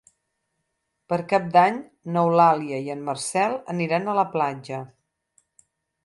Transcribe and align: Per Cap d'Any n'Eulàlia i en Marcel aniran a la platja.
Per 1.11 1.17
Cap 1.33 1.43
d'Any 1.57 1.75
n'Eulàlia 2.15 2.79
i 2.87 2.89
en 2.93 3.03
Marcel 3.09 3.53
aniran 3.75 4.09
a 4.09 4.17
la 4.21 4.25
platja. 4.37 4.81